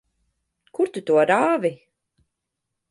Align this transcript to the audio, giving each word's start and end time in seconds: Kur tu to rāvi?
Kur 0.79 0.91
tu 0.97 1.03
to 1.11 1.21
rāvi? 1.33 1.73